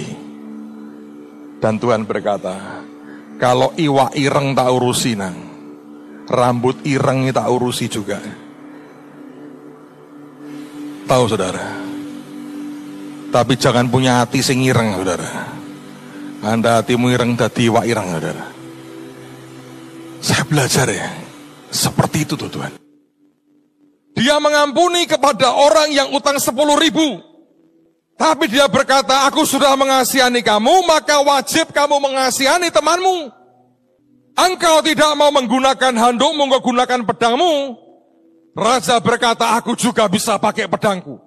[1.59, 2.83] Dan Tuhan berkata,
[3.35, 5.35] kalau iwak ireng tak urusi nang,
[6.27, 8.19] rambut ireng tak urusi juga.
[11.03, 11.67] Tahu saudara,
[13.31, 15.51] tapi jangan punya hati sing ireng, saudara.
[16.43, 18.45] Anda hatimu ireng dadi wak ireng, saudara.
[20.23, 21.07] Saya belajar ya,
[21.73, 22.77] seperti itu tuh Tuhan.
[24.13, 27.19] Dia mengampuni kepada orang yang utang sepuluh ribu.
[28.13, 33.33] Tapi dia berkata, aku sudah mengasihani kamu, maka wajib kamu mengasihani temanmu.
[34.37, 37.73] Engkau tidak mau menggunakan handukmu, engkau gunakan pedangmu.
[38.53, 41.17] Raja berkata, aku juga bisa pakai pedangku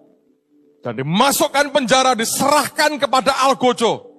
[0.87, 4.15] dan dimasukkan penjara, diserahkan kepada Algojo.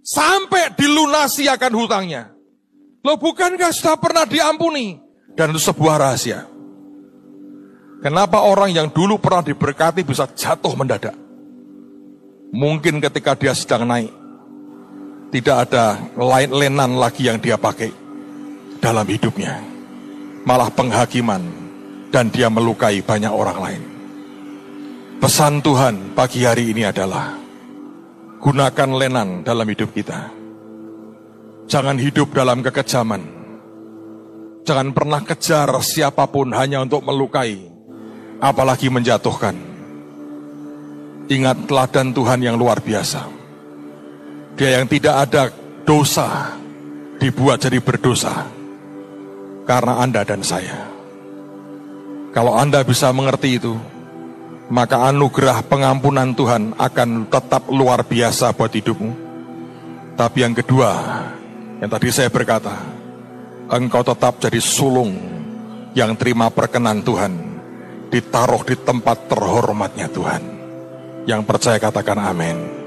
[0.00, 2.32] Sampai dilunasi akan hutangnya.
[3.04, 4.96] Loh bukankah sudah pernah diampuni?
[5.38, 6.50] Dan itu sebuah rahasia.
[8.02, 11.14] Kenapa orang yang dulu pernah diberkati bisa jatuh mendadak?
[12.50, 14.10] Mungkin ketika dia sedang naik,
[15.30, 17.94] tidak ada lain lenan lagi yang dia pakai
[18.82, 19.62] dalam hidupnya.
[20.42, 21.42] Malah penghakiman
[22.10, 23.82] dan dia melukai banyak orang lain.
[25.22, 27.38] Pesan Tuhan pagi hari ini adalah
[28.42, 30.34] gunakan lenan dalam hidup kita.
[31.70, 33.37] Jangan hidup dalam kekejaman.
[34.68, 37.56] Jangan pernah kejar siapa pun hanya untuk melukai,
[38.36, 39.56] apalagi menjatuhkan.
[41.24, 43.24] Ingat teladan Tuhan yang luar biasa.
[44.60, 45.48] Dia yang tidak ada
[45.88, 46.52] dosa
[47.16, 48.44] dibuat jadi berdosa
[49.64, 50.84] karena Anda dan saya.
[52.36, 53.72] Kalau Anda bisa mengerti itu,
[54.68, 59.16] maka anugerah pengampunan Tuhan akan tetap luar biasa buat hidupmu.
[60.12, 60.92] Tapi yang kedua,
[61.80, 62.98] yang tadi saya berkata,
[63.68, 65.12] engkau tetap jadi sulung
[65.92, 67.32] yang terima perkenan Tuhan,
[68.08, 70.42] ditaruh di tempat terhormatnya Tuhan.
[71.28, 72.77] Yang percaya katakan amin.